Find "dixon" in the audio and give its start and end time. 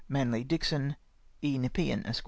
0.43-0.95